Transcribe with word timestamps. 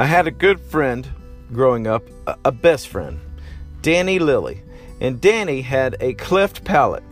I 0.00 0.06
had 0.06 0.26
a 0.26 0.30
good 0.30 0.58
friend 0.58 1.06
growing 1.52 1.86
up, 1.86 2.02
a, 2.26 2.50
best 2.50 2.88
friend, 2.88 3.20
Danny 3.82 4.18
Lilly. 4.18 4.62
And 4.98 5.20
Danny 5.20 5.60
had 5.60 5.98
a 6.00 6.14
cleft 6.14 6.64
palate. 6.64 7.02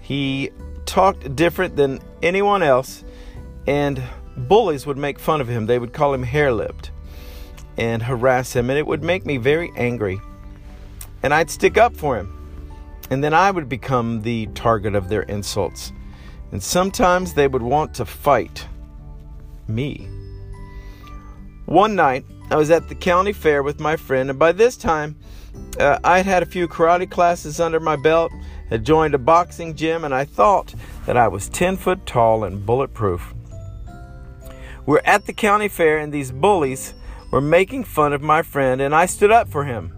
He 0.00 0.50
talked 0.86 1.36
different 1.36 1.76
than 1.76 2.00
anyone 2.20 2.64
else, 2.64 3.04
and 3.68 4.02
bullies 4.36 4.86
would 4.86 4.98
make 4.98 5.20
fun 5.20 5.40
of 5.40 5.46
him. 5.46 5.66
They 5.66 5.78
would 5.78 5.92
call 5.92 6.12
him 6.12 6.24
hare 6.24 6.52
lipped 6.52 6.90
and 7.76 8.02
harass 8.02 8.56
him, 8.56 8.70
and 8.70 8.78
it 8.78 8.88
would 8.88 9.04
make 9.04 9.24
me 9.24 9.36
very 9.36 9.70
angry. 9.76 10.20
And 11.22 11.32
I'd 11.32 11.48
stick 11.48 11.78
up 11.78 11.94
for 11.94 12.16
him. 12.16 12.36
And 13.10 13.22
then 13.22 13.34
I 13.34 13.52
would 13.52 13.68
become 13.68 14.22
the 14.22 14.46
target 14.46 14.96
of 14.96 15.10
their 15.10 15.22
insults. 15.22 15.92
And 16.50 16.60
sometimes 16.60 17.34
they 17.34 17.46
would 17.46 17.62
want 17.62 17.94
to 17.94 18.04
fight 18.04 18.66
me. 19.68 20.08
One 21.70 21.94
night, 21.94 22.24
I 22.50 22.56
was 22.56 22.68
at 22.72 22.88
the 22.88 22.96
county 22.96 23.32
fair 23.32 23.62
with 23.62 23.78
my 23.78 23.94
friend, 23.94 24.28
and 24.28 24.36
by 24.36 24.50
this 24.50 24.76
time, 24.76 25.14
uh, 25.78 26.00
I'd 26.02 26.26
had 26.26 26.42
a 26.42 26.46
few 26.46 26.66
karate 26.66 27.08
classes 27.08 27.60
under 27.60 27.78
my 27.78 27.94
belt, 27.94 28.32
had 28.70 28.84
joined 28.84 29.14
a 29.14 29.18
boxing 29.18 29.76
gym, 29.76 30.04
and 30.04 30.12
I 30.12 30.24
thought 30.24 30.74
that 31.06 31.16
I 31.16 31.28
was 31.28 31.48
10 31.48 31.76
foot 31.76 32.04
tall 32.06 32.42
and 32.42 32.66
bulletproof. 32.66 33.34
We're 34.84 35.02
at 35.04 35.26
the 35.26 35.32
county 35.32 35.68
fair, 35.68 35.98
and 35.98 36.12
these 36.12 36.32
bullies 36.32 36.92
were 37.30 37.40
making 37.40 37.84
fun 37.84 38.12
of 38.12 38.20
my 38.20 38.42
friend, 38.42 38.80
and 38.80 38.92
I 38.92 39.06
stood 39.06 39.30
up 39.30 39.48
for 39.48 39.64
him. 39.64 39.96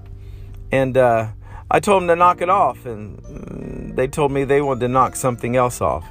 And 0.70 0.98
uh, 0.98 1.29
I 1.70 1.81
told 1.81 2.03
them 2.03 2.09
to 2.09 2.17
knock 2.17 2.43
it 2.43 2.51
off, 2.51 2.84
and 2.84 3.17
mm, 3.23 3.97
they 3.97 4.09
told 4.09 4.31
me 4.31 4.45
they 4.45 4.61
wanted 4.61 4.81
to 4.81 4.89
knock 4.89 5.17
something 5.17 5.57
else 5.57 5.81
off. 5.81 6.07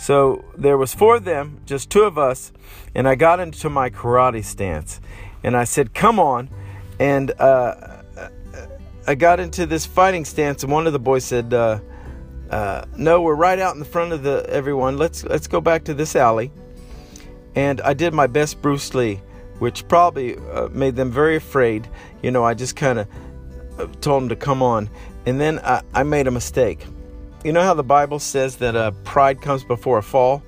So 0.00 0.46
there 0.56 0.78
was 0.78 0.94
four 0.94 1.16
of 1.16 1.24
them, 1.24 1.60
just 1.66 1.90
two 1.90 2.04
of 2.04 2.16
us, 2.16 2.52
and 2.94 3.06
I 3.06 3.16
got 3.16 3.38
into 3.38 3.68
my 3.68 3.90
karate 3.90 4.42
stance, 4.42 4.98
and 5.44 5.54
I 5.54 5.64
said, 5.64 5.92
"Come 5.92 6.18
on!" 6.18 6.48
And 6.98 7.30
uh, 7.38 8.02
I 9.06 9.14
got 9.14 9.40
into 9.40 9.66
this 9.66 9.84
fighting 9.84 10.24
stance, 10.24 10.62
and 10.62 10.72
one 10.72 10.86
of 10.86 10.94
the 10.94 10.98
boys 10.98 11.24
said, 11.24 11.52
uh, 11.52 11.80
uh, 12.48 12.86
"No, 12.96 13.20
we're 13.20 13.34
right 13.34 13.58
out 13.58 13.74
in 13.74 13.78
the 13.78 13.84
front 13.84 14.14
of 14.14 14.22
the 14.22 14.46
everyone. 14.48 14.96
Let's 14.96 15.22
let's 15.24 15.46
go 15.46 15.60
back 15.60 15.84
to 15.84 15.92
this 15.92 16.16
alley." 16.16 16.50
And 17.54 17.82
I 17.82 17.92
did 17.92 18.14
my 18.14 18.26
best 18.26 18.62
Bruce 18.62 18.94
Lee, 18.94 19.20
which 19.58 19.86
probably 19.86 20.38
uh, 20.38 20.68
made 20.68 20.96
them 20.96 21.10
very 21.10 21.36
afraid. 21.36 21.86
You 22.22 22.30
know, 22.30 22.42
I 22.42 22.54
just 22.54 22.74
kind 22.74 23.00
of 23.00 24.00
told 24.00 24.22
them 24.22 24.28
to 24.30 24.36
come 24.36 24.62
on. 24.62 24.88
And 25.26 25.38
then 25.38 25.58
I, 25.58 25.82
I 25.92 26.04
made 26.04 26.26
a 26.26 26.30
mistake. 26.30 26.86
You 27.42 27.52
know 27.54 27.62
how 27.62 27.72
the 27.72 27.82
Bible 27.82 28.18
says 28.18 28.56
that 28.56 28.76
uh, 28.76 28.90
pride 29.02 29.40
comes 29.40 29.64
before 29.64 29.96
a 29.96 30.02
fall? 30.02 30.42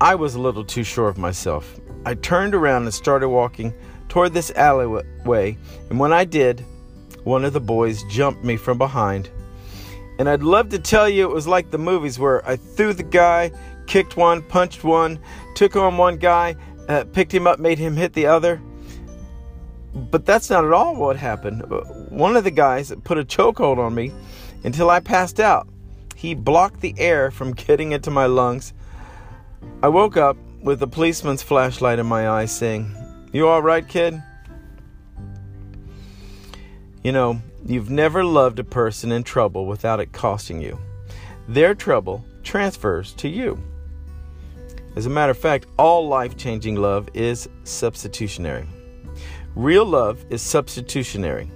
I 0.00 0.14
was 0.14 0.34
a 0.34 0.40
little 0.40 0.64
too 0.64 0.82
sure 0.82 1.08
of 1.08 1.18
myself. 1.18 1.78
I 2.06 2.14
turned 2.14 2.54
around 2.54 2.84
and 2.84 2.94
started 2.94 3.28
walking 3.28 3.74
toward 4.08 4.32
this 4.32 4.50
alleyway, 4.52 5.58
and 5.90 6.00
when 6.00 6.14
I 6.14 6.24
did, 6.24 6.64
one 7.24 7.44
of 7.44 7.52
the 7.52 7.60
boys 7.60 8.02
jumped 8.04 8.44
me 8.44 8.56
from 8.56 8.78
behind. 8.78 9.28
And 10.18 10.26
I'd 10.26 10.42
love 10.42 10.70
to 10.70 10.78
tell 10.78 11.06
you 11.06 11.28
it 11.28 11.34
was 11.34 11.46
like 11.46 11.70
the 11.70 11.76
movies 11.76 12.18
where 12.18 12.46
I 12.48 12.56
threw 12.56 12.94
the 12.94 13.02
guy, 13.02 13.50
kicked 13.86 14.16
one, 14.16 14.40
punched 14.40 14.84
one, 14.84 15.18
took 15.54 15.76
on 15.76 15.98
one 15.98 16.16
guy, 16.16 16.56
uh, 16.88 17.04
picked 17.12 17.32
him 17.32 17.46
up, 17.46 17.58
made 17.58 17.78
him 17.78 17.94
hit 17.94 18.14
the 18.14 18.24
other. 18.24 18.58
But 19.94 20.24
that's 20.24 20.48
not 20.48 20.64
at 20.64 20.72
all 20.72 20.96
what 20.96 21.18
happened. 21.18 21.62
One 22.08 22.36
of 22.36 22.44
the 22.44 22.50
guys 22.50 22.90
put 23.04 23.18
a 23.18 23.24
chokehold 23.24 23.76
on 23.76 23.94
me 23.94 24.10
until 24.64 24.90
I 24.90 25.00
passed 25.00 25.38
out. 25.38 25.68
He 26.16 26.34
blocked 26.34 26.80
the 26.80 26.94
air 26.98 27.30
from 27.30 27.52
getting 27.52 27.92
into 27.92 28.10
my 28.10 28.26
lungs. 28.26 28.72
I 29.82 29.88
woke 29.88 30.16
up 30.16 30.36
with 30.62 30.82
a 30.82 30.86
policeman's 30.86 31.42
flashlight 31.42 31.98
in 31.98 32.06
my 32.06 32.28
eye 32.28 32.46
saying, 32.46 32.90
You 33.32 33.46
all 33.46 33.62
right, 33.62 33.86
kid? 33.86 34.20
You 37.02 37.12
know, 37.12 37.42
you've 37.66 37.90
never 37.90 38.24
loved 38.24 38.58
a 38.58 38.64
person 38.64 39.12
in 39.12 39.22
trouble 39.22 39.66
without 39.66 40.00
it 40.00 40.12
costing 40.12 40.62
you. 40.62 40.78
Their 41.46 41.74
trouble 41.74 42.24
transfers 42.42 43.12
to 43.14 43.28
you. 43.28 43.62
As 44.96 45.04
a 45.04 45.10
matter 45.10 45.32
of 45.32 45.38
fact, 45.38 45.66
all 45.78 46.08
life 46.08 46.36
changing 46.36 46.76
love 46.76 47.10
is 47.12 47.48
substitutionary. 47.64 48.66
Real 49.54 49.84
love 49.84 50.24
is 50.30 50.40
substitutionary. 50.40 51.50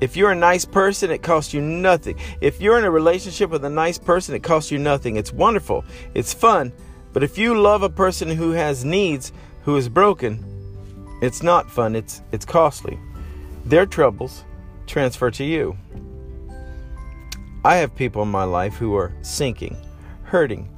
If 0.00 0.16
you're 0.16 0.30
a 0.30 0.36
nice 0.36 0.64
person, 0.64 1.10
it 1.10 1.22
costs 1.22 1.52
you 1.52 1.60
nothing. 1.60 2.18
If 2.40 2.60
you're 2.60 2.78
in 2.78 2.84
a 2.84 2.90
relationship 2.90 3.50
with 3.50 3.64
a 3.64 3.70
nice 3.70 3.98
person, 3.98 4.34
it 4.34 4.42
costs 4.42 4.70
you 4.70 4.78
nothing. 4.78 5.16
It's 5.16 5.32
wonderful, 5.32 5.84
it's 6.14 6.32
fun. 6.32 6.72
But 7.12 7.22
if 7.22 7.36
you 7.36 7.60
love 7.60 7.82
a 7.82 7.90
person 7.90 8.28
who 8.28 8.52
has 8.52 8.84
needs, 8.84 9.32
who 9.62 9.76
is 9.76 9.88
broken, 9.88 10.44
it's 11.20 11.42
not 11.42 11.70
fun, 11.70 11.94
it's, 11.94 12.22
it's 12.32 12.46
costly. 12.46 12.98
Their 13.64 13.84
troubles 13.84 14.44
transfer 14.86 15.30
to 15.32 15.44
you. 15.44 15.76
I 17.62 17.76
have 17.76 17.94
people 17.94 18.22
in 18.22 18.28
my 18.28 18.44
life 18.44 18.74
who 18.74 18.94
are 18.96 19.12
sinking, 19.20 19.76
hurting, 20.22 20.68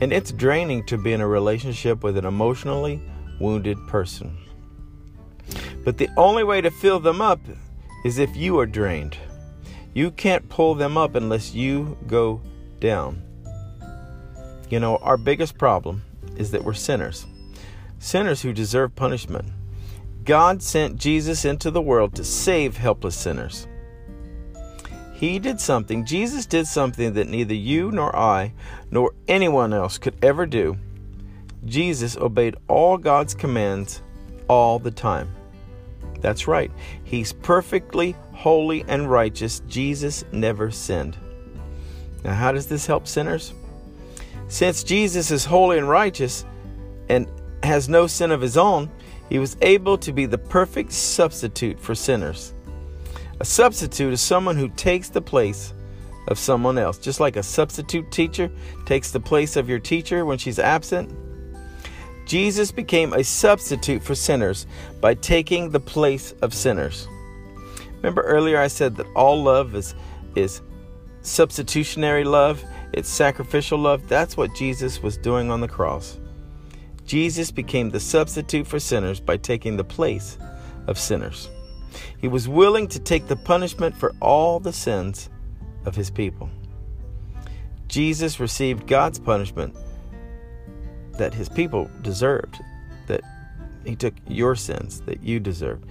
and 0.00 0.12
it's 0.12 0.30
draining 0.30 0.84
to 0.86 0.98
be 0.98 1.12
in 1.12 1.20
a 1.20 1.26
relationship 1.26 2.04
with 2.04 2.16
an 2.16 2.24
emotionally 2.24 3.00
wounded 3.40 3.78
person. 3.88 4.36
But 5.84 5.98
the 5.98 6.08
only 6.16 6.44
way 6.44 6.60
to 6.60 6.70
fill 6.70 7.00
them 7.00 7.20
up 7.20 7.40
is 8.06 8.18
if 8.18 8.36
you 8.36 8.56
are 8.60 8.66
drained. 8.66 9.16
You 9.92 10.12
can't 10.12 10.48
pull 10.48 10.76
them 10.76 10.96
up 10.96 11.16
unless 11.16 11.54
you 11.54 11.98
go 12.06 12.40
down. 12.78 13.20
You 14.70 14.78
know, 14.78 14.98
our 14.98 15.16
biggest 15.16 15.58
problem 15.58 16.04
is 16.36 16.52
that 16.52 16.62
we're 16.62 16.72
sinners, 16.72 17.26
sinners 17.98 18.42
who 18.42 18.52
deserve 18.52 18.94
punishment. 18.94 19.48
God 20.22 20.62
sent 20.62 20.98
Jesus 20.98 21.44
into 21.44 21.68
the 21.72 21.82
world 21.82 22.14
to 22.14 22.22
save 22.22 22.76
helpless 22.76 23.16
sinners. 23.16 23.66
He 25.12 25.40
did 25.40 25.60
something, 25.60 26.06
Jesus 26.06 26.46
did 26.46 26.68
something 26.68 27.14
that 27.14 27.26
neither 27.26 27.54
you 27.54 27.90
nor 27.90 28.14
I 28.14 28.52
nor 28.88 29.14
anyone 29.26 29.74
else 29.74 29.98
could 29.98 30.14
ever 30.22 30.46
do. 30.46 30.76
Jesus 31.64 32.16
obeyed 32.16 32.54
all 32.68 32.98
God's 32.98 33.34
commands 33.34 34.00
all 34.46 34.78
the 34.78 34.92
time. 34.92 35.35
That's 36.26 36.48
right. 36.48 36.72
He's 37.04 37.32
perfectly 37.32 38.16
holy 38.32 38.84
and 38.88 39.08
righteous. 39.08 39.60
Jesus 39.68 40.24
never 40.32 40.72
sinned. 40.72 41.16
Now, 42.24 42.34
how 42.34 42.50
does 42.50 42.66
this 42.66 42.84
help 42.84 43.06
sinners? 43.06 43.54
Since 44.48 44.82
Jesus 44.82 45.30
is 45.30 45.44
holy 45.44 45.78
and 45.78 45.88
righteous 45.88 46.44
and 47.08 47.28
has 47.62 47.88
no 47.88 48.08
sin 48.08 48.32
of 48.32 48.40
his 48.40 48.56
own, 48.56 48.90
he 49.28 49.38
was 49.38 49.56
able 49.60 49.96
to 49.98 50.12
be 50.12 50.26
the 50.26 50.36
perfect 50.36 50.90
substitute 50.90 51.78
for 51.78 51.94
sinners. 51.94 52.52
A 53.38 53.44
substitute 53.44 54.12
is 54.12 54.20
someone 54.20 54.56
who 54.56 54.68
takes 54.70 55.08
the 55.08 55.22
place 55.22 55.74
of 56.26 56.40
someone 56.40 56.76
else, 56.76 56.98
just 56.98 57.20
like 57.20 57.36
a 57.36 57.42
substitute 57.44 58.10
teacher 58.10 58.50
takes 58.84 59.12
the 59.12 59.20
place 59.20 59.54
of 59.54 59.68
your 59.68 59.78
teacher 59.78 60.24
when 60.24 60.38
she's 60.38 60.58
absent. 60.58 61.08
Jesus 62.26 62.72
became 62.72 63.12
a 63.12 63.22
substitute 63.22 64.02
for 64.02 64.16
sinners 64.16 64.66
by 65.00 65.14
taking 65.14 65.70
the 65.70 65.80
place 65.80 66.32
of 66.42 66.52
sinners. 66.52 67.06
Remember 67.98 68.22
earlier 68.22 68.58
I 68.58 68.66
said 68.66 68.96
that 68.96 69.06
all 69.14 69.42
love 69.42 69.74
is 69.74 69.94
is 70.34 70.60
substitutionary 71.22 72.24
love, 72.24 72.62
it's 72.92 73.08
sacrificial 73.08 73.78
love. 73.78 74.08
That's 74.08 74.36
what 74.36 74.54
Jesus 74.54 75.02
was 75.02 75.16
doing 75.16 75.50
on 75.50 75.60
the 75.60 75.68
cross. 75.68 76.18
Jesus 77.06 77.52
became 77.52 77.90
the 77.90 78.00
substitute 78.00 78.66
for 78.66 78.80
sinners 78.80 79.20
by 79.20 79.36
taking 79.36 79.76
the 79.76 79.84
place 79.84 80.36
of 80.88 80.98
sinners. 80.98 81.48
He 82.18 82.28
was 82.28 82.48
willing 82.48 82.88
to 82.88 82.98
take 82.98 83.28
the 83.28 83.36
punishment 83.36 83.96
for 83.96 84.12
all 84.20 84.58
the 84.58 84.72
sins 84.72 85.30
of 85.84 85.94
his 85.94 86.10
people. 86.10 86.50
Jesus 87.86 88.40
received 88.40 88.88
God's 88.88 89.20
punishment 89.20 89.76
that 91.18 91.34
his 91.34 91.48
people 91.48 91.90
deserved, 92.02 92.58
that 93.06 93.22
he 93.84 93.96
took 93.96 94.14
your 94.28 94.54
sins 94.54 95.00
that 95.02 95.22
you 95.22 95.40
deserved. 95.40 95.86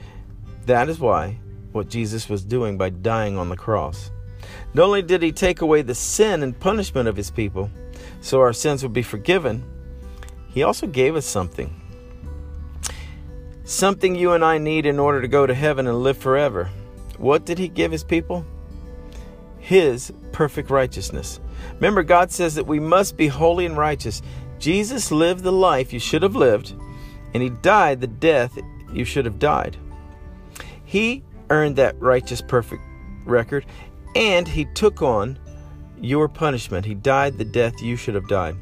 That 0.65 0.89
is 0.89 0.99
why 0.99 1.37
what 1.71 1.89
Jesus 1.89 2.29
was 2.29 2.43
doing 2.43 2.77
by 2.77 2.89
dying 2.89 3.37
on 3.37 3.49
the 3.49 3.57
cross. 3.57 4.11
Not 4.73 4.85
only 4.85 5.01
did 5.01 5.21
he 5.21 5.31
take 5.31 5.61
away 5.61 5.81
the 5.81 5.95
sin 5.95 6.43
and 6.43 6.57
punishment 6.59 7.07
of 7.07 7.15
his 7.15 7.31
people 7.31 7.69
so 8.21 8.39
our 8.39 8.53
sins 8.53 8.83
would 8.83 8.93
be 8.93 9.01
forgiven, 9.01 9.63
he 10.49 10.63
also 10.63 10.87
gave 10.87 11.15
us 11.15 11.25
something. 11.25 11.81
Something 13.63 14.15
you 14.15 14.31
and 14.33 14.45
I 14.45 14.57
need 14.57 14.85
in 14.85 14.99
order 14.99 15.21
to 15.21 15.27
go 15.27 15.45
to 15.45 15.53
heaven 15.53 15.87
and 15.87 16.03
live 16.03 16.17
forever. 16.17 16.69
What 17.17 17.45
did 17.45 17.57
he 17.57 17.67
give 17.67 17.91
his 17.91 18.03
people? 18.03 18.45
His 19.59 20.13
perfect 20.31 20.69
righteousness. 20.69 21.39
Remember, 21.75 22.03
God 22.03 22.31
says 22.31 22.55
that 22.55 22.67
we 22.67 22.79
must 22.79 23.17
be 23.17 23.27
holy 23.27 23.65
and 23.65 23.77
righteous. 23.77 24.21
Jesus 24.59 25.11
lived 25.11 25.43
the 25.43 25.51
life 25.51 25.93
you 25.93 25.99
should 25.99 26.23
have 26.23 26.35
lived, 26.35 26.73
and 27.33 27.43
he 27.43 27.49
died 27.49 28.01
the 28.01 28.07
death 28.07 28.57
you 28.91 29.05
should 29.05 29.25
have 29.25 29.39
died. 29.39 29.77
He 30.83 31.23
earned 31.49 31.75
that 31.75 31.99
righteous, 31.99 32.41
perfect 32.41 32.81
record, 33.25 33.65
and 34.15 34.47
he 34.47 34.65
took 34.65 35.01
on 35.01 35.37
your 35.99 36.27
punishment. 36.27 36.85
He 36.85 36.93
died 36.93 37.37
the 37.37 37.45
death 37.45 37.81
you 37.81 37.95
should 37.95 38.15
have 38.15 38.27
died. 38.27 38.55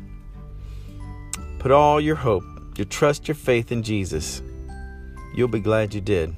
Put 1.60 1.72
all 1.72 2.02
your 2.02 2.16
hope 2.16 2.44
your 2.78 2.86
trust 2.86 3.28
your 3.28 3.36
faith 3.36 3.72
in 3.72 3.84
Jesus. 3.84 4.42
You'll 5.36 5.48
be 5.48 5.60
glad 5.60 5.94
you 5.94 6.02
did. 6.02 6.36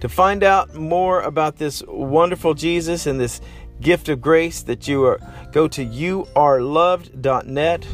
To 0.00 0.08
find 0.08 0.42
out 0.42 0.74
more 0.74 1.22
about 1.22 1.56
this 1.56 1.82
wonderful 1.86 2.54
Jesus 2.54 3.06
and 3.06 3.20
this 3.20 3.40
gift 3.80 4.08
of 4.08 4.20
grace 4.20 4.62
that 4.62 4.88
you 4.88 5.04
are 5.04 5.20
go 5.52 5.68
to 5.68 5.84
youareloved.net 5.84 7.86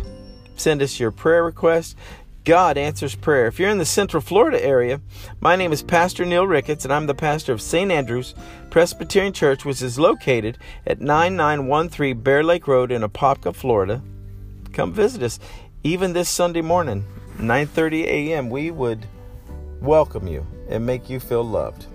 send 0.56 0.83
us 0.83 1.01
your 1.01 1.11
prayer 1.11 1.45
request. 1.45 1.97
God 2.45 2.77
answers 2.77 3.15
prayer. 3.15 3.47
If 3.47 3.59
you're 3.59 3.71
in 3.71 3.79
the 3.79 3.87
central 3.87 4.21
florida 4.21 4.62
area 4.62 5.01
my 5.41 5.56
name 5.56 5.73
is 5.73 5.83
pastor 5.83 6.27
neil 6.27 6.47
ricketts 6.47 6.85
and 6.85 6.93
i'm 6.93 7.06
the 7.06 7.15
pastor 7.15 7.53
of 7.53 7.62
st 7.62 7.91
andrews 7.91 8.35
presbyterian 8.69 9.33
church 9.33 9.65
which 9.65 9.81
is 9.81 9.99
located 9.99 10.59
at 10.87 11.01
9913 11.01 12.21
bear 12.21 12.45
lake 12.45 12.69
road 12.69 12.93
in 12.93 13.03
apopka 13.03 13.55
florida. 13.55 14.03
Come 14.75 14.93
visit 14.93 15.23
us. 15.23 15.41
Even 15.83 16.12
this 16.12 16.29
sunday 16.29 16.61
morning 16.61 17.05
9.30 17.39 18.05
a.m 18.05 18.50
we 18.50 18.71
would 18.71 19.07
welcome 19.81 20.29
you 20.29 20.47
and 20.69 20.85
make 20.85 21.09
you 21.09 21.21
feel 21.21 21.43
loved 21.43 21.87